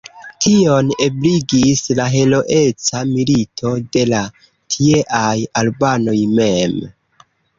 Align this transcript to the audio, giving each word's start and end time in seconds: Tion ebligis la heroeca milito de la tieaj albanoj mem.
Tion 0.43 0.87
ebligis 1.07 1.83
la 1.99 2.07
heroeca 2.13 3.03
milito 3.11 3.73
de 3.97 4.07
la 4.13 4.23
tieaj 4.77 5.37
albanoj 5.61 6.17
mem. 6.41 6.77